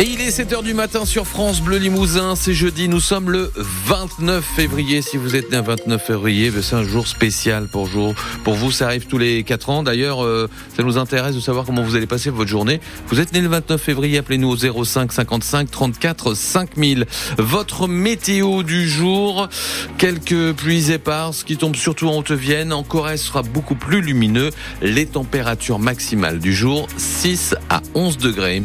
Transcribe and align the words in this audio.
Et 0.00 0.04
il 0.04 0.22
est 0.22 0.30
7h 0.30 0.62
du 0.62 0.72
matin 0.72 1.04
sur 1.04 1.26
France 1.26 1.60
Bleu 1.60 1.76
Limousin, 1.76 2.34
c'est 2.34 2.54
jeudi, 2.54 2.88
nous 2.88 3.00
sommes 3.00 3.28
le 3.28 3.52
29 3.84 4.42
février. 4.42 5.02
Si 5.02 5.18
vous 5.18 5.36
êtes 5.36 5.50
né 5.50 5.58
un 5.58 5.62
29 5.62 6.02
février, 6.02 6.50
ben, 6.50 6.62
c'est 6.62 6.74
un 6.76 6.84
jour 6.84 7.06
spécial 7.06 7.68
pour 7.68 7.84
vous, 7.84 8.70
ça 8.70 8.86
arrive 8.86 9.08
tous 9.08 9.18
les 9.18 9.42
4 9.42 9.68
ans. 9.68 9.82
D'ailleurs, 9.82 10.24
euh, 10.24 10.48
ça 10.74 10.82
nous 10.84 10.96
intéresse 10.96 11.34
de 11.34 11.40
savoir 11.40 11.66
comment 11.66 11.82
vous 11.82 11.96
allez 11.96 12.06
passer 12.06 12.30
votre 12.30 12.48
journée. 12.48 12.80
Vous 13.08 13.20
êtes 13.20 13.34
né 13.34 13.42
le 13.42 13.48
29 13.48 13.78
février, 13.78 14.16
appelez-nous 14.16 14.48
au 14.48 14.84
05 14.84 15.12
55 15.12 15.70
34 15.70 16.32
5000. 16.32 17.06
Votre 17.36 17.86
météo 17.86 18.62
du 18.62 18.88
jour, 18.88 19.50
quelques 19.98 20.54
pluies 20.54 20.92
éparses 20.92 21.44
qui 21.44 21.58
tombent 21.58 21.76
surtout 21.76 22.08
en 22.08 22.16
Haute-Vienne. 22.16 22.72
En 22.72 22.84
Corrèze 22.84 23.20
sera 23.20 23.42
beaucoup 23.42 23.74
plus 23.74 24.00
lumineux. 24.00 24.48
Les 24.80 25.04
températures 25.04 25.78
maximales 25.78 26.38
du 26.38 26.54
jour, 26.54 26.88
6 26.96 27.54
à 27.68 27.82
11 27.94 28.16
degrés. 28.16 28.62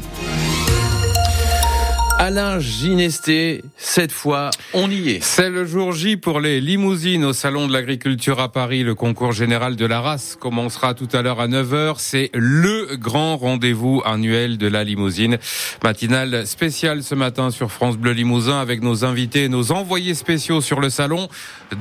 Alain 2.18 2.60
Ginesté, 2.60 3.61
cette 3.75 4.14
fois, 4.14 4.50
on 4.73 4.89
y 4.89 5.10
est. 5.10 5.19
C'est 5.21 5.50
le 5.50 5.65
jour 5.65 5.92
J 5.92 6.15
pour 6.15 6.39
les 6.39 6.61
limousines 6.61 7.25
au 7.25 7.33
Salon 7.33 7.68
de 7.68 7.73
l'Agriculture 7.73 8.39
à 8.39 8.50
Paris. 8.50 8.83
Le 8.83 8.96
concours 8.96 9.33
général 9.33 9.75
de 9.75 9.86
la 9.86 10.00
race 10.00 10.37
commencera 10.39 10.93
tout 10.93 11.09
à 11.11 11.21
l'heure 11.21 11.42
à 11.42 11.50
9h. 11.50 11.96
C'est 11.97 12.29
le 12.33 12.96
grand 12.96 13.36
rendez-vous 13.36 14.01
annuel 14.06 14.57
de 14.57 14.68
la 14.68 14.86
limousine. 14.86 15.37
Matinale 15.83 16.47
spéciale 16.47 17.04
ce 17.04 17.15
matin 17.15 17.51
sur 17.51 17.70
France 17.70 17.97
Bleu 17.97 18.14
Limousin 18.14 18.59
avec 18.61 18.82
nos 18.82 19.04
invités, 19.04 19.50
nos 19.50 19.73
envoyés 19.73 20.14
spéciaux 20.14 20.61
sur 20.61 20.79
le 20.79 20.89
salon, 20.89 21.28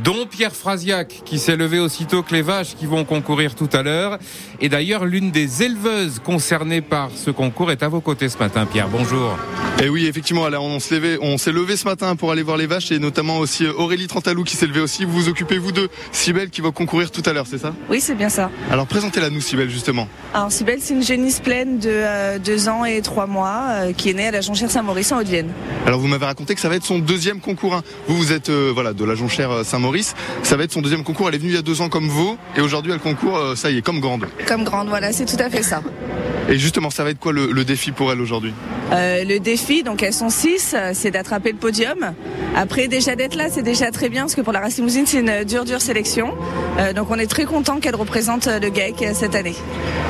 dont 0.03 0.27
Pierre 0.27 0.55
Frasiac 0.55 1.23
qui 1.25 1.39
s'est 1.39 1.57
levé 1.57 1.79
aussitôt 1.79 2.25
que 2.25 2.35
les 2.35 2.43
vaches 2.43 2.75
qui 2.75 2.87
vont 2.87 3.05
concourir 3.05 3.55
tout 3.55 3.71
à 3.73 3.83
l'heure. 3.83 4.19
Et 4.61 4.69
d'ailleurs, 4.69 5.05
l'une 5.05 5.31
des 5.31 5.63
éleveuses 5.63 6.19
concernées 6.19 6.81
par 6.81 7.11
ce 7.15 7.31
concours 7.31 7.71
est 7.71 7.85
à 7.85 7.89
vos 7.89 8.01
côtés 8.01 8.29
ce 8.29 8.39
matin. 8.39 8.67
Pierre, 8.67 8.89
bonjour. 8.89 9.39
Et 9.83 9.89
oui, 9.89 10.07
effectivement, 10.07 10.43
on 10.43 10.79
s'est 10.79 10.95
levé, 10.95 11.19
on 11.21 11.37
s'est 11.37 11.51
levé 11.53 11.77
ce 11.77 11.85
matin 11.85 12.15
pour 12.15 12.31
aller 12.31 12.43
voir 12.43 12.57
les 12.57 12.67
vaches 12.67 12.93
et 12.93 12.99
notamment 12.99 13.39
aussi 13.39 13.67
Aurélie 13.67 14.07
Trantalou 14.07 14.45
qui 14.45 14.57
s'est 14.57 14.67
levée 14.67 14.81
aussi. 14.81 15.05
Vous 15.05 15.13
vous 15.13 15.29
occupez 15.29 15.59
vous 15.59 15.73
de 15.73 15.89
Cybelle 16.13 16.51
qui 16.51 16.61
va 16.61 16.71
concourir 16.71 17.11
tout 17.11 17.23
à 17.27 17.33
l'heure, 17.33 17.47
c'est 17.47 17.59
ça? 17.59 17.75
Oui, 17.91 18.01
c'est 18.01 18.15
bien 18.15 18.29
ça. 18.29 18.51
Alors 18.71 18.87
présentez-la 18.87 19.31
nous 19.31 19.41
Cybelle 19.41 19.69
justement. 19.69 20.09
Alors 20.33 20.53
Cybelle, 20.53 20.79
c'est 20.81 20.95
une 20.95 21.03
génisse 21.03 21.41
pleine 21.41 21.79
de 21.79 22.39
2 22.39 22.69
ans 22.69 22.85
et 22.85 23.03
3 23.03 23.27
mois 23.27 23.63
euh, 23.69 23.93
qui 23.93 24.11
est 24.11 24.15
née 24.15 24.29
à 24.29 24.31
la 24.31 24.41
Jonchère 24.41 24.71
Saint-Maurice 24.71 25.11
en 25.11 25.19
Haute-Vienne. 25.19 25.51
Alors 25.87 25.99
vous 25.99 26.07
m'avez 26.07 26.25
raconté 26.25 26.55
que 26.55 26.61
ça 26.61 26.69
va 26.69 26.77
être 26.77 26.85
son 26.85 27.01
deuxième 27.01 27.41
concours. 27.41 27.75
Hein. 27.75 27.83
Vous 28.07 28.17
vous 28.17 28.33
êtes 28.33 28.51
euh, 28.51 28.71
voilà 28.73 28.93
de 28.93 29.05
la 29.05 29.17
Jonchère 29.17 29.51
euh, 29.51 29.65
Saint-Maurice. 29.65 30.15
Ça 30.45 30.57
va 30.57 30.65
être 30.65 30.73
son 30.73 30.83
deuxième 30.83 31.03
concours. 31.03 31.29
Elle 31.29 31.35
est 31.35 31.39
venue 31.39 31.51
il 31.51 31.57
y 31.57 31.59
a 31.59 31.63
deux 31.63 31.81
ans 31.81 31.89
comme 31.89 32.09
vous 32.09 32.39
et 32.57 32.61
aujourd'hui 32.61 32.93
elle 32.93 33.01
concourt. 33.01 33.57
ça 33.57 33.71
y 33.71 33.79
est, 33.79 33.83
comme 33.83 34.01
grande. 34.01 34.27
Comme 34.47 34.63
grande, 34.63 34.89
voilà, 34.89 35.13
c'est 35.13 35.27
tout 35.27 35.43
à 35.43 35.51
fait 35.51 35.63
ça. 35.63 35.83
Et 36.49 36.59
justement, 36.59 36.91
ça 36.91 37.05
va 37.05 37.11
être 37.11 37.19
quoi 37.19 37.33
le, 37.33 37.65
défi 37.65 37.91
pour 37.93 38.13
elle 38.13 38.21
aujourd'hui? 38.21 38.53
Le 38.93 39.39
défi, 39.39 39.83
donc 39.83 40.03
elles 40.03 40.13
sont 40.13 40.31
six, 40.31 40.75
c'est 40.93 41.11
d'attraper 41.11 41.51
le 41.53 41.59
podium. 41.59 42.13
Après, 42.57 42.87
déjà 42.87 43.17
d'être 43.17 43.35
là, 43.35 43.47
c'est 43.51 43.63
déjà 43.63 43.91
très 43.91 44.09
bien 44.09 44.23
parce 44.23 44.35
que 44.35 44.41
pour 44.41 44.53
la 44.53 44.61
race 44.61 44.77
limousine, 44.77 45.07
c'est 45.07 45.19
une 45.21 45.45
dure, 45.45 45.65
dure 45.65 45.81
sélection. 45.81 46.33
Euh, 46.79 46.93
donc 46.93 47.11
on 47.11 47.19
est 47.19 47.27
très 47.27 47.45
content 47.45 47.81
qu'elle 47.81 47.97
représente 47.97 48.47
le 48.47 48.69
GAEC 48.69 49.09
cette 49.15 49.35
année. 49.35 49.55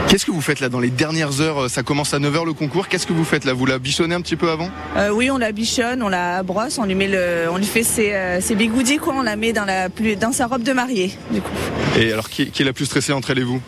Qu'est-ce 0.08 0.26
que 0.26 0.30
vous 0.30 0.42
faites 0.42 0.60
là 0.60 0.68
dans 0.68 0.80
les 0.80 0.90
dernières 0.90 1.40
heures 1.40 1.70
Ça 1.70 1.82
commence 1.82 2.12
à 2.12 2.18
9h 2.18 2.44
le 2.44 2.52
concours. 2.52 2.88
Qu'est-ce 2.88 3.06
que 3.06 3.12
vous 3.14 3.24
faites 3.24 3.44
là? 3.46 3.54
Vous 3.54 3.64
la 3.64 3.78
bichonnez 3.78 4.14
un 4.14 4.20
petit 4.20 4.36
peu 4.36 4.50
avant? 4.50 4.68
Euh, 4.96 5.08
Oui, 5.10 5.30
on 5.30 5.38
la 5.38 5.52
bichonne, 5.52 6.02
on 6.02 6.08
la 6.08 6.42
brosse, 6.42 6.78
on 6.78 6.84
lui 6.84 6.94
met 6.94 7.08
le, 7.08 7.46
on 7.50 7.56
lui 7.56 7.64
fait 7.66 7.82
ses, 7.82 8.12
euh, 8.12 8.40
ses 8.42 8.54
bigoudis 8.54 8.98
quoi. 8.98 9.14
On 9.16 9.22
la 9.22 9.36
met 9.36 9.52
dans 9.54 9.64
la 9.64 9.88
dans 10.20 10.32
sa 10.32 10.46
robe 10.46 10.62
de 10.62 10.72
mariée 10.72 11.12
du 11.30 11.40
coup. 11.40 11.50
Et 11.98 12.12
alors 12.12 12.28
qui, 12.28 12.50
qui 12.50 12.62
est 12.62 12.66
la 12.66 12.72
plus 12.74 12.84
stressée 12.84 13.12
entre 13.14 13.30
elle 13.30 13.38
et 13.38 13.44
vous? 13.44 13.60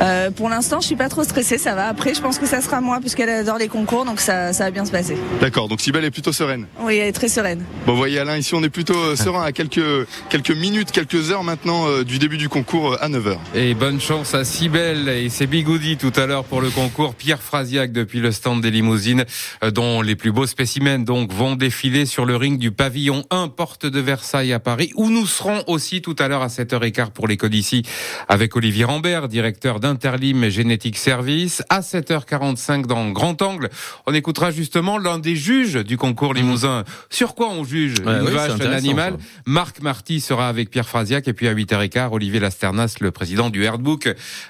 Euh, 0.00 0.30
pour 0.30 0.48
l'instant, 0.48 0.80
je 0.80 0.86
suis 0.86 0.96
pas 0.96 1.08
trop 1.08 1.24
stressée, 1.24 1.58
ça 1.58 1.74
va. 1.74 1.88
Après, 1.88 2.14
je 2.14 2.20
pense 2.20 2.38
que 2.38 2.46
ça 2.46 2.60
sera 2.60 2.80
moi, 2.80 3.00
puisqu'elle 3.00 3.28
adore 3.28 3.58
les 3.58 3.68
concours, 3.68 4.04
donc 4.04 4.20
ça, 4.20 4.52
ça 4.52 4.64
va 4.64 4.70
bien 4.70 4.84
se 4.84 4.90
passer. 4.90 5.16
D'accord, 5.40 5.68
donc 5.68 5.80
Sibelle 5.80 6.04
est 6.04 6.10
plutôt 6.10 6.32
sereine. 6.32 6.66
Oui, 6.80 6.96
elle 6.96 7.08
est 7.08 7.12
très 7.12 7.28
sereine. 7.28 7.64
Bon, 7.86 7.92
vous 7.92 7.98
voyez 7.98 8.18
Alain, 8.18 8.36
ici 8.36 8.54
on 8.54 8.62
est 8.62 8.70
plutôt 8.70 8.96
euh, 8.96 9.16
serein 9.16 9.42
à 9.42 9.52
quelques, 9.52 10.06
quelques 10.30 10.50
minutes, 10.50 10.90
quelques 10.90 11.30
heures 11.30 11.44
maintenant 11.44 11.86
euh, 11.86 12.04
du 12.04 12.18
début 12.18 12.36
du 12.36 12.48
concours 12.48 12.96
à 13.00 13.08
9h. 13.08 13.36
Et 13.54 13.74
bonne 13.74 14.00
chance 14.00 14.34
à 14.34 14.44
Sibelle 14.44 15.08
et 15.08 15.28
ses 15.28 15.46
bigoudis 15.46 15.96
tout 15.96 16.12
à 16.16 16.26
l'heure 16.26 16.44
pour 16.44 16.60
le 16.60 16.70
concours. 16.70 17.14
Pierre 17.14 17.42
Frasiac 17.42 17.92
depuis 17.92 18.20
le 18.20 18.32
stand 18.32 18.60
des 18.60 18.70
limousines, 18.70 19.24
dont 19.72 20.02
les 20.02 20.16
plus 20.16 20.32
beaux 20.32 20.46
spécimens 20.46 21.04
donc 21.04 21.32
vont 21.32 21.56
défiler 21.56 22.06
sur 22.06 22.24
le 22.24 22.36
ring 22.36 22.58
du 22.58 22.70
pavillon 22.70 23.24
1 23.30 23.48
porte 23.48 23.86
de 23.86 24.00
Versailles 24.00 24.52
à 24.52 24.58
Paris, 24.58 24.90
où 24.96 25.10
nous 25.10 25.26
serons 25.26 25.62
aussi 25.66 26.02
tout 26.02 26.16
à 26.18 26.28
l'heure 26.28 26.42
à 26.42 26.48
7h15 26.48 27.10
pour 27.10 27.28
les 27.28 27.36
codici 27.36 27.82
avec 28.28 28.56
Olivier 28.56 28.84
Rambert, 28.84 29.28
directeur 29.28 29.80
d'Interlim 29.84 30.48
Génétique 30.48 30.96
Service. 30.96 31.62
À 31.68 31.80
7h45 31.80 32.86
dans 32.86 33.10
Grand 33.10 33.42
Angle, 33.42 33.68
on 34.06 34.14
écoutera 34.14 34.50
justement 34.50 34.96
l'un 34.96 35.18
des 35.18 35.36
juges 35.36 35.74
du 35.74 35.98
concours 35.98 36.32
mmh. 36.32 36.36
Limousin. 36.38 36.84
Sur 37.10 37.34
quoi 37.34 37.50
on 37.50 37.64
juge? 37.64 37.96
Une 38.00 38.30
vache, 38.30 38.52
un 38.62 38.72
animal 38.72 39.18
Marc 39.44 39.82
Marty 39.82 40.20
sera 40.20 40.48
avec 40.48 40.70
Pierre 40.70 40.88
Frasiac 40.88 41.28
et 41.28 41.34
puis 41.34 41.48
à 41.48 41.54
8h15, 41.54 42.08
Olivier 42.12 42.40
Lasternas, 42.40 42.94
le 43.00 43.10
président 43.10 43.50
du 43.50 43.64
Herdbook 43.64 44.06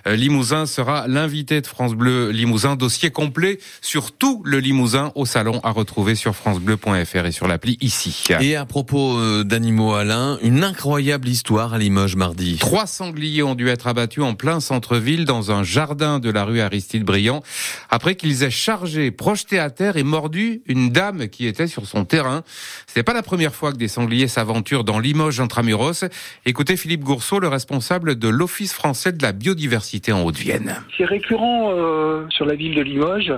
euh, 0.07 0.15
Limousin, 0.15 0.67
sera 0.67 1.09
l'invité 1.09 1.61
de 1.61 1.67
France 1.67 1.95
Bleu 1.95 2.31
Limousin. 2.31 2.77
Dossier 2.77 3.11
complet 3.11 3.59
sur 3.81 4.13
tout 4.13 4.41
le 4.45 4.61
Limousin 4.61 5.11
au 5.17 5.27
salon 5.27 5.59
à 5.65 5.73
retrouver 5.73 6.15
sur 6.15 6.37
francebleu.fr 6.37 7.27
et 7.27 7.33
sur 7.33 7.49
l'appli 7.49 7.77
ici. 7.81 8.25
Et 8.41 8.55
à 8.55 8.67
propos 8.67 9.19
euh, 9.19 9.43
d'animaux 9.43 9.95
Alain, 9.95 10.39
une 10.43 10.63
incroyable 10.63 11.27
histoire 11.27 11.75
à 11.75 11.79
Limoges 11.79 12.15
mardi. 12.15 12.59
Trois 12.61 12.87
sangliers 12.87 13.43
ont 13.43 13.57
dû 13.57 13.69
être 13.69 13.89
abattus 13.89 14.23
en 14.23 14.35
plein 14.35 14.61
centre-ville 14.61 15.24
dans 15.25 15.53
un 15.53 15.63
jardin 15.63 16.19
de 16.19 16.31
la 16.31 16.45
rue 16.45 16.61
Aristide 16.61 17.05
Briand 17.05 17.43
après 17.91 18.15
qu'ils 18.15 18.43
aient 18.43 18.51
chargé, 18.51 19.11
projeté 19.11 19.59
à 19.59 19.71
terre 19.71 19.97
et 19.97 20.03
mordu 20.03 20.63
une 20.67 20.91
dame 20.91 21.29
qui 21.29 21.47
était 21.47 21.67
sur 21.67 21.87
son 21.87 22.05
terrain. 22.05 22.43
Ce 22.87 22.99
n'est 22.99 23.03
pas 23.03 23.13
la 23.13 23.23
première 23.23 23.55
fois 23.55 23.73
que 23.73 23.77
des 23.77 23.89
sangliers 23.89 24.29
s'aventurent 24.29 24.85
dans 24.85 24.99
Limoges 24.99 25.41
intramuros. 25.41 26.05
Écoutez 26.47 26.77
Philippe 26.77 27.03
Gourceau, 27.03 27.39
le 27.39 27.49
responsable 27.49 28.19
de 28.19 28.29
l'Office 28.29 28.73
français 28.73 29.13
de 29.13 29.23
la 29.23 29.33
biodiversité 29.33 30.13
en 30.13 30.23
Haute-Vienne. 30.23 30.77
C'est 30.97 31.05
récurrent 31.05 31.73
euh, 31.73 32.27
sur 32.31 32.47
la 32.47 32.55
ville 32.55 32.75
de 32.75 32.83
Limoges. 32.83 33.33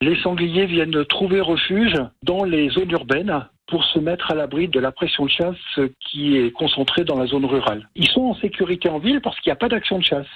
Les 0.00 0.20
sangliers 0.22 0.66
viennent 0.66 1.04
trouver 1.06 1.40
refuge 1.40 1.94
dans 2.22 2.44
les 2.44 2.68
zones 2.70 2.90
urbaines 2.90 3.46
pour 3.74 3.84
se 3.86 3.98
mettre 3.98 4.30
à 4.30 4.36
l'abri 4.36 4.68
de 4.68 4.78
la 4.78 4.92
pression 4.92 5.24
de 5.24 5.30
chasse 5.30 5.80
qui 5.98 6.36
est 6.36 6.52
concentrée 6.52 7.02
dans 7.02 7.18
la 7.18 7.26
zone 7.26 7.44
rurale. 7.44 7.88
Ils 7.96 8.06
sont 8.06 8.20
en 8.20 8.36
sécurité 8.36 8.88
en 8.88 9.00
ville 9.00 9.20
parce 9.20 9.36
qu'il 9.40 9.50
n'y 9.50 9.54
a 9.54 9.56
pas 9.56 9.68
d'action 9.68 9.98
de 9.98 10.04
chasse. 10.04 10.28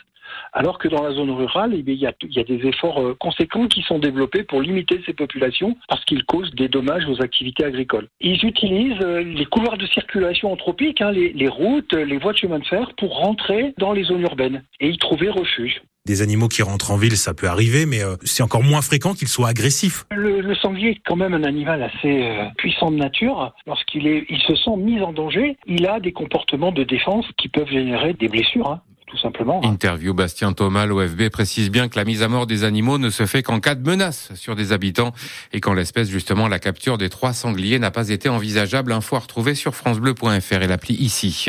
Alors 0.53 0.77
que 0.79 0.89
dans 0.89 1.05
la 1.05 1.13
zone 1.13 1.31
rurale, 1.31 1.73
eh 1.73 1.85
il, 1.87 1.95
y 1.95 2.07
a, 2.09 2.13
des 2.43 2.67
efforts 2.67 3.01
euh, 3.01 3.15
conséquents 3.15 3.69
qui 3.69 3.83
sont 3.83 4.01
développés 4.01 4.43
pour 4.43 4.61
limiter 4.61 5.01
ces 5.07 5.13
populations 5.13 5.77
parce 5.89 6.05
qu'ils 6.05 6.25
causent 6.25 6.53
des 6.57 6.67
dommages 6.67 7.07
aux 7.07 7.23
activités 7.23 7.65
agricoles. 7.65 8.09
Ils 8.21 8.45
utilisent 8.45 9.01
euh, 9.03 9.23
les 9.23 9.47
couloirs 9.47 9.79
de 9.79 9.87
circulation 9.87 10.53
anthropiques, 10.53 11.01
hein, 11.01 11.13
les, 11.13 11.49
routes, 11.49 11.95
les 11.95 12.19
voies 12.19 12.33
de 12.33 12.39
chemin 12.39 12.59
de 12.59 12.67
fer 12.67 12.91
pour 12.97 13.19
rentrer 13.19 13.73
dans 13.79 13.93
les 13.93 14.03
zones 14.03 14.23
urbaines 14.23 14.65
et 14.81 14.89
y 14.89 14.99
trouver 14.99 15.29
refuge 15.29 15.81
des 16.09 16.23
animaux 16.23 16.49
qui 16.49 16.63
rentrent 16.63 16.91
en 16.91 16.97
ville, 16.97 17.17
ça 17.17 17.35
peut 17.35 17.49
arriver, 17.49 17.87
mais 17.87 18.03
euh, 18.03 18.17
c'est 18.25 18.43
encore 18.43 18.63
moins 18.63 18.83
fréquent 18.83 19.15
qu'ils 19.15 19.29
soient 19.29 19.49
agressifs. 19.49 20.07
Le, 20.11 20.55
sanglier 20.57 20.91
est 20.91 21.01
quand 21.07 21.17
même 21.17 21.35
un 21.35 21.45
animal 21.45 21.83
assez 21.83 22.27
puissant 22.57 22.91
de 22.91 22.97
nature. 22.97 23.55
Lorsqu'il 23.67 24.07
il 24.07 24.41
se 24.41 24.57
sent 24.57 24.77
mis 24.77 25.01
en 25.01 25.13
danger, 25.13 25.57
il 25.67 25.87
a 25.87 26.01
des 26.01 26.13
comportements 26.13 26.73
de 26.73 26.83
défense 26.83 27.27
qui 27.37 27.49
peuvent 27.49 27.69
générer 27.69 28.15
des 28.15 28.29
blessures. 28.29 28.71
Hein 28.71 28.81
tout 29.09 29.19
simplement. 29.19 29.65
Interview 29.65 30.15
Bastien 30.15 30.53
Thomas, 30.53 30.87
l'OFB 30.87 31.29
précise 31.31 31.71
bien 31.71 31.89
que 31.89 31.99
la 31.99 32.05
mise 32.05 32.23
à 32.23 32.29
mort 32.29 32.47
des 32.47 32.65
animaux 32.65 32.99
ne 32.99 33.11
se 33.11 33.27
fait 33.27 33.43
qu'en 33.43 33.61
cas 33.61 33.75
de 33.75 33.89
menace 33.89 34.31
sur 34.35 34.55
des 34.55 34.73
habitants 34.73 35.13
et 35.53 35.61
qu'en 35.61 35.73
l'espèce, 35.73 36.09
justement, 36.09 36.49
la 36.49 36.59
capture 36.59 36.99
des 36.99 37.09
trois 37.09 37.33
sangliers 37.33 37.79
n'a 37.79 37.91
pas 37.91 38.11
été 38.11 38.29
envisageable. 38.29 38.93
Info 38.93 39.17
à 39.17 39.21
retrouver 39.21 39.55
sur 39.55 39.75
francebleu.fr 39.75 40.63
et 40.63 40.67
l'appli 40.67 40.95
ici. 40.95 41.47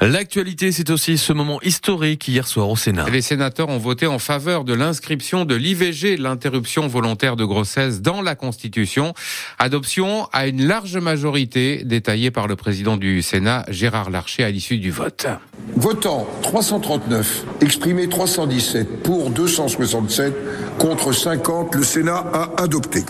L'actualité, 0.00 0.72
c'est 0.72 0.90
aussi 0.90 1.18
ce 1.18 1.32
moment 1.32 1.60
historique 1.62 2.26
hier 2.28 2.46
soir 2.46 2.68
au 2.68 2.76
Sénat. 2.76 3.08
Les 3.10 3.22
sénateurs 3.22 3.68
ont 3.68 3.78
voté 3.78 4.06
en 4.06 4.18
faveur 4.18 4.64
de 4.64 4.72
l'inscription 4.72 5.44
de 5.44 5.54
l'IVG, 5.54 6.16
l'interruption 6.16 6.86
volontaire 6.86 7.36
de 7.36 7.44
grossesse, 7.44 8.00
dans 8.00 8.22
la 8.22 8.34
Constitution. 8.34 9.12
Adoption 9.58 10.28
à 10.32 10.46
une 10.46 10.66
large 10.66 10.96
majorité, 10.96 11.84
détaillée 11.84 12.30
par 12.30 12.46
le 12.46 12.56
président 12.56 12.96
du 12.96 13.22
Sénat, 13.22 13.64
Gérard 13.68 14.10
Larcher, 14.10 14.44
à 14.44 14.50
l'issue 14.50 14.78
du 14.78 14.90
vote. 14.90 15.26
Votant 15.76 16.26
330 16.42 16.93
exprimé 17.60 18.08
317 18.08 19.02
pour 19.02 19.30
267 19.30 20.34
contre 20.78 21.12
50, 21.12 21.74
le 21.74 21.84
Sénat 21.84 22.24
a 22.32 22.62
adopté. 22.62 23.04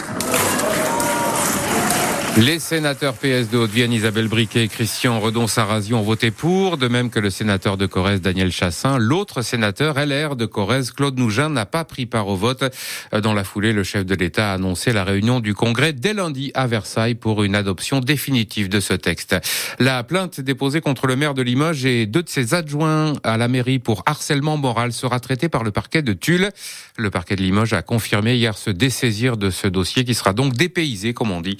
Les 2.36 2.58
sénateurs 2.58 3.14
PS 3.14 3.48
de 3.48 3.58
Haute-Vienne, 3.58 3.92
Isabelle 3.92 4.26
Briquet 4.26 4.64
et 4.64 4.68
Christian 4.68 5.20
Redon-Sarrazy 5.20 5.94
ont 5.94 6.02
voté 6.02 6.32
pour, 6.32 6.78
de 6.78 6.88
même 6.88 7.08
que 7.08 7.20
le 7.20 7.30
sénateur 7.30 7.76
de 7.76 7.86
Corrèze, 7.86 8.20
Daniel 8.20 8.50
Chassin. 8.50 8.98
L'autre 8.98 9.42
sénateur, 9.42 9.94
LR 10.04 10.34
de 10.34 10.44
Corrèze, 10.44 10.90
Claude 10.90 11.16
Nougin, 11.16 11.48
n'a 11.48 11.64
pas 11.64 11.84
pris 11.84 12.06
part 12.06 12.26
au 12.26 12.34
vote. 12.34 12.64
Dans 13.12 13.34
la 13.34 13.44
foulée, 13.44 13.72
le 13.72 13.84
chef 13.84 14.04
de 14.04 14.16
l'État 14.16 14.50
a 14.50 14.54
annoncé 14.54 14.92
la 14.92 15.04
réunion 15.04 15.38
du 15.38 15.54
Congrès 15.54 15.92
dès 15.92 16.12
lundi 16.12 16.50
à 16.54 16.66
Versailles 16.66 17.14
pour 17.14 17.44
une 17.44 17.54
adoption 17.54 18.00
définitive 18.00 18.68
de 18.68 18.80
ce 18.80 18.94
texte. 18.94 19.36
La 19.78 20.02
plainte 20.02 20.40
déposée 20.40 20.80
contre 20.80 21.06
le 21.06 21.14
maire 21.14 21.34
de 21.34 21.42
Limoges 21.42 21.84
et 21.84 22.04
deux 22.04 22.24
de 22.24 22.28
ses 22.28 22.52
adjoints 22.52 23.12
à 23.22 23.36
la 23.36 23.46
mairie 23.46 23.78
pour 23.78 24.02
harcèlement 24.06 24.56
moral 24.56 24.92
sera 24.92 25.20
traitée 25.20 25.48
par 25.48 25.62
le 25.62 25.70
parquet 25.70 26.02
de 26.02 26.12
Tulle. 26.12 26.50
Le 26.96 27.10
parquet 27.10 27.36
de 27.36 27.42
Limoges 27.42 27.74
a 27.74 27.82
confirmé 27.82 28.34
hier 28.34 28.58
se 28.58 28.70
dessaisir 28.70 29.36
de 29.36 29.50
ce 29.50 29.68
dossier 29.68 30.04
qui 30.04 30.14
sera 30.14 30.32
donc 30.32 30.54
dépaysé, 30.54 31.14
comme 31.14 31.30
on 31.30 31.40
dit. 31.40 31.58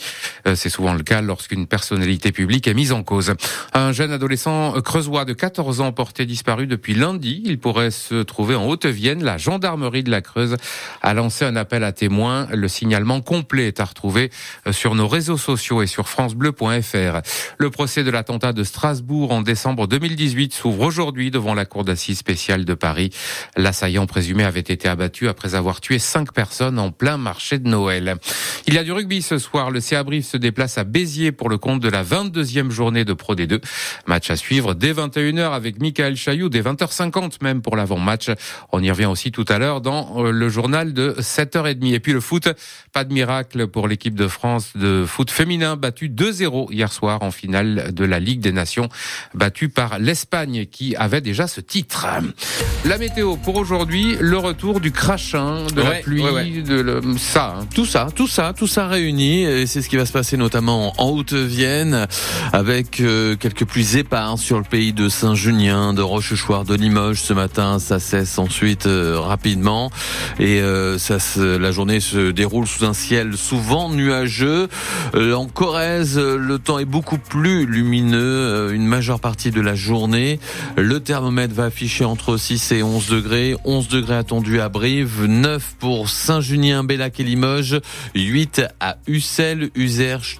C'est 0.65 0.71
souvent 0.71 0.95
le 0.95 1.03
cas 1.03 1.21
lorsqu'une 1.21 1.67
personnalité 1.67 2.33
publique 2.33 2.67
est 2.69 2.73
mise 2.73 2.93
en 2.93 3.03
cause. 3.03 3.35
Un 3.75 3.93
jeune 3.93 4.11
adolescent 4.11 4.81
creusois 4.81 5.27
de 5.27 5.35
14 5.35 5.83
ans 5.83 5.93
porté 5.93 6.25
disparu 6.25 6.67
depuis 6.67 6.95
lundi. 6.95 7.43
Il 7.45 7.59
pourrait 7.59 7.91
se 7.91 8.23
trouver 8.23 8.55
en 8.55 8.67
Haute-Vienne. 8.67 9.23
La 9.23 9.37
gendarmerie 9.37 10.05
de 10.05 10.11
la 10.11 10.23
Creuse 10.23 10.57
a 11.03 11.13
lancé 11.13 11.45
un 11.45 11.55
appel 11.55 11.85
à 11.85 11.93
témoins. 11.93 12.47
Le 12.51 12.67
signalement 12.69 13.21
complet 13.21 13.67
est 13.67 13.79
à 13.79 13.85
retrouver 13.85 14.31
euh, 14.67 14.73
sur 14.73 14.95
nos 14.95 15.07
réseaux 15.07 15.37
sociaux 15.37 15.83
et 15.83 15.87
sur 15.87 16.09
francebleu.fr. 16.09 17.21
Le 17.59 17.69
procès 17.69 18.03
de 18.03 18.11
l'attentat 18.11 18.55
de 18.55 18.65
Strasbourg 18.65 19.33
en 19.33 19.43
décembre 19.43 19.87
2018 19.87 20.55
s'ouvre 20.55 20.81
aujourd'hui 20.81 21.31
devant 21.31 21.53
la 21.53 21.67
cour 21.67 21.85
d'assises 21.85 22.17
spéciale 22.17 22.65
de 22.65 22.73
Paris. 22.73 23.11
L'assaillant 23.59 24.07
présumé 24.07 24.45
avait 24.45 24.61
été 24.61 24.89
abattu 24.89 25.29
après 25.29 25.57
avoir 25.57 25.83
tué 25.83 25.99
cinq 25.99 26.33
personnes 26.33 26.79
en 26.79 26.91
plein 26.91 27.19
marché 27.19 27.59
de 27.59 27.69
Noël. 27.69 28.17
Il 28.67 28.73
y 28.73 28.79
a 28.79 28.83
du 28.83 28.93
rugby 28.93 29.21
ce 29.21 29.37
soir. 29.37 29.71
Le 29.71 29.81
CA 29.81 30.03
se 30.23 30.37
place 30.55 30.79
à 30.79 30.85
Béziers 30.85 31.33
pour 31.33 31.49
le 31.49 31.59
compte 31.59 31.81
de 31.81 31.89
la 31.89 32.03
22e 32.03 32.71
journée 32.71 33.05
de 33.05 33.13
Pro 33.13 33.35
D2. 33.35 33.61
Match 34.07 34.31
à 34.31 34.37
suivre 34.37 34.75
dès 34.75 34.93
21h 34.93 35.53
avec 35.53 35.81
Michael 35.81 36.17
Chailloux, 36.17 36.49
dès 36.49 36.63
20h50 36.63 37.43
même 37.43 37.61
pour 37.61 37.77
l'avant-match. 37.77 38.31
On 38.73 38.83
y 38.83 38.91
revient 38.91 39.07
aussi 39.07 39.33
tout 39.33 39.45
à 39.49 39.59
l'heure 39.59 39.81
dans 39.81 40.25
euh, 40.25 40.31
le 40.31 40.49
journal 40.49 40.93
de 40.93 41.17
7h30. 41.19 41.93
Et 41.93 42.01
puis 42.01 42.13
le 42.13 42.21
foot, 42.21 42.49
pas 42.93 43.05
de 43.05 43.13
miracle 43.13 43.67
pour 43.67 43.89
l'équipe 43.89 44.15
de 44.15 44.29
France 44.29 44.71
de 44.77 45.05
foot 45.07 45.31
féminin 45.31 45.77
battu 45.77 46.09
2-0 46.09 46.73
hier 46.73 46.93
soir 46.93 47.23
en 47.23 47.31
finale 47.31 47.93
de 47.93 48.05
la 48.05 48.21
Ligue 48.21 48.41
des 48.41 48.53
Nations, 48.53 48.89
battue 49.35 49.69
par 49.69 49.99
l'Espagne 49.99 50.67
qui 50.67 50.97
avait 50.97 51.21
déjà 51.21 51.47
ce 51.47 51.61
titre. 51.61 52.07
La 52.85 52.99
météo 52.99 53.37
pour 53.37 53.57
aujourd'hui, 53.57 54.17
le 54.21 54.39
retour 54.39 54.81
du 54.81 54.93
crachin, 54.93 55.67
de 55.75 55.83
la 55.83 55.91
pluie, 55.95 56.63
de 56.63 56.81
le, 56.81 57.01
ça. 57.19 57.57
Hein. 57.59 57.67
Tout 57.75 57.87
ça, 57.87 58.09
tout 58.15 58.29
ça, 58.29 58.53
tout 58.57 58.67
ça 58.67 58.87
réuni. 58.87 59.43
Et 59.43 59.67
c'est 59.67 59.83
ce 59.83 59.89
qui 59.89 59.97
va 59.97 60.07
se 60.07 60.13
passer 60.13 60.37
notamment 60.45 60.93
en 60.99 61.09
Haute-Vienne, 61.09 62.07
avec 62.53 63.01
euh, 63.01 63.35
quelques 63.35 63.65
pluies 63.65 63.97
éparses 63.97 64.43
sur 64.43 64.59
le 64.59 64.65
pays 64.65 64.93
de 64.93 65.09
Saint-Junien, 65.09 65.95
de 65.95 66.03
Rochechouart, 66.03 66.67
de 66.67 66.75
Limoges 66.75 67.23
ce 67.23 67.33
matin. 67.33 67.79
Ça 67.79 67.99
cesse 67.99 68.39
ensuite 68.39 68.85
euh, 68.85 69.19
rapidement 69.19 69.91
et 70.39 70.61
euh, 70.61 70.99
ça, 70.99 71.17
la 71.39 71.73
journée 71.73 71.99
se 72.01 72.31
déroule 72.31 72.67
sous 72.67 72.85
un 72.85 72.93
ciel 72.93 73.39
souvent 73.39 73.89
nuageux. 73.89 74.69
en 75.15 75.47
Corrèze, 75.47 76.19
le 76.19 76.59
temps 76.59 76.79
est 76.79 76.85
beaucoup 76.85 77.17
plus 77.17 77.65
lumineux 77.65 78.71
une 78.71 78.85
majeure 78.85 79.21
partie 79.21 79.51
de 79.51 79.63
la 79.63 79.75
journée. 79.75 80.41
Le 80.77 81.01
thermomètre 81.01 81.55
va 81.55 81.65
afficher 81.65 82.05
entre 82.05 82.37
6 82.37 82.73
et 82.73 82.83
11 82.83 83.09
degrés. 83.09 83.57
11 83.65 83.89
degrés 83.89 84.17
attendus 84.17 84.61
à 84.61 84.69
Brive, 84.69 85.25
9 85.25 85.77
pour 85.79 86.11
Saint-Junien, 86.11 86.85
Bellac 86.85 87.19
et 87.19 87.25
Limoges, 87.25 87.81
8 88.15 88.63
à 88.81 88.99
Ussel, 89.07 89.71
Userche, 89.75 90.34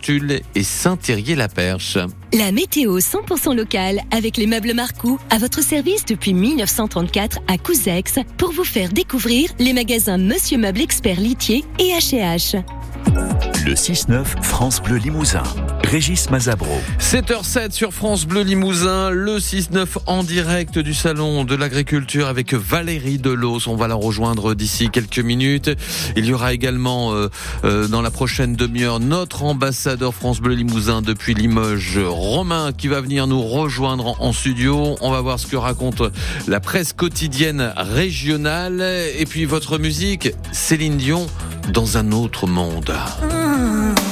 Et 0.55 0.63
Saint-Thierry-la-Perche. 0.63 1.99
La 2.33 2.53
météo 2.53 2.99
100% 2.99 3.55
locale 3.55 4.01
avec 4.11 4.37
les 4.37 4.47
meubles 4.47 4.75
Marcou 4.75 5.19
à 5.31 5.39
votre 5.39 5.63
service 5.63 6.05
depuis 6.05 6.35
1934 6.35 7.39
à 7.49 7.59
Couzex 7.59 8.19
pour 8.37 8.53
vous 8.53 8.65
faire 8.65 8.91
découvrir 8.91 9.51
les 9.59 9.73
magasins 9.73 10.19
Monsieur 10.19 10.59
Meuble 10.59 10.81
Expert 10.81 11.21
Litier 11.21 11.65
et 11.79 11.93
H&H. 11.93 12.63
Le 13.65 13.73
6-9 13.73 14.25
France 14.43 14.83
Bleu 14.83 14.99
Limousin. 14.99 15.43
Régis 15.85 16.29
Mazabro. 16.31 16.83
7h07 17.01 17.73
sur 17.73 17.95
France 17.95 18.27
Bleu 18.27 18.43
Limousin, 18.43 19.09
le 19.09 19.39
6-9 19.39 19.87
en 20.05 20.23
direct 20.23 20.79
du 20.79 20.93
Salon 20.93 21.45
de 21.45 21.55
l'Agriculture 21.55 22.27
avec 22.27 22.53
Valérie 22.53 23.17
Delos. 23.17 23.67
On 23.67 23.75
va 23.75 23.89
la 23.89 23.95
rejoindre 23.95 24.55
d'ici 24.55 24.91
quelques 24.91 25.19
minutes. 25.19 25.71
Il 26.15 26.27
y 26.27 26.35
aura 26.35 26.53
également 26.53 27.15
euh, 27.15 27.31
euh, 27.65 27.89
dans 27.89 28.03
la 28.03 28.11
prochaine 28.11 28.55
demi-heure 28.55 29.01
notre 29.01 29.45
ambassadeur 29.45 30.15
France 30.15 30.41
Bleu 30.41 30.55
Limousin 30.55 31.01
depuis 31.01 31.33
Limoges, 31.33 32.01
Romain, 32.05 32.73
qui 32.77 32.89
va 32.89 33.01
venir 33.01 33.27
nous 33.27 33.43
rejoindre 33.43 34.21
en 34.21 34.35
studio. 34.35 34.97
On 35.01 35.11
va 35.11 35.23
voir 35.23 35.39
ce 35.39 35.47
que 35.47 35.57
raconte 35.57 36.03
la 36.47 36.61
presse 36.61 36.93
quotidienne 36.93 37.73
régionale. 37.77 38.83
Et 39.17 39.25
puis 39.25 39.47
votre 39.47 39.79
musique, 39.79 40.33
Céline 40.53 40.99
Dion, 40.99 41.27
dans 41.73 41.97
un 41.97 42.13
autre 42.13 42.47
monde. 42.47 42.93
Mmm. 43.55 44.04